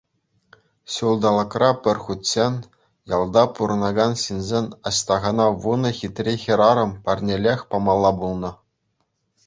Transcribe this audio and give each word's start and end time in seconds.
Ҫулталӑкра 0.93 1.69
пӗр 1.87 1.97
хутчен 2.05 2.53
ялта 3.15 3.43
пурӑнакан 3.61 4.13
ҫынсен 4.25 4.65
Аҫтахана 4.93 5.47
вунӑ 5.67 5.91
хитре 6.03 6.33
хӗрарӑм 6.49 6.91
парнелӗх 7.09 7.59
памалла 7.73 8.11
пулнӑ. 8.23 8.51